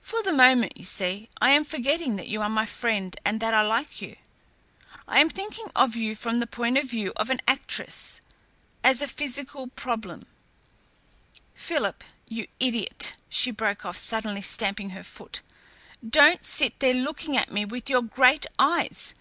For 0.00 0.22
the 0.22 0.30
moment, 0.32 0.74
you 0.76 0.84
see, 0.84 1.28
I 1.40 1.50
am 1.50 1.64
forgetting 1.64 2.14
that 2.14 2.28
you 2.28 2.42
are 2.42 2.48
my 2.48 2.64
friend 2.64 3.16
and 3.24 3.40
that 3.40 3.54
I 3.54 3.62
like 3.62 4.00
you. 4.00 4.14
I 5.08 5.18
am 5.18 5.28
thinking 5.28 5.66
of 5.74 5.96
you 5.96 6.14
from 6.14 6.38
the 6.38 6.46
point 6.46 6.78
of 6.78 6.88
view 6.88 7.12
of 7.16 7.28
an 7.28 7.40
actress 7.48 8.20
as 8.84 9.02
a 9.02 9.08
psychical 9.08 9.66
problem. 9.66 10.28
Philip, 11.54 12.04
you 12.28 12.46
idiot!" 12.60 13.14
she 13.28 13.50
broke 13.50 13.84
off, 13.84 13.96
suddenly 13.96 14.42
stamping 14.42 14.90
her 14.90 15.02
foot, 15.02 15.40
"don't 16.08 16.44
sit 16.46 16.78
there 16.78 16.94
looking 16.94 17.36
at 17.36 17.50
me 17.50 17.64
with 17.64 17.90
your 17.90 18.02
great 18.02 18.46
eyes. 18.60 19.14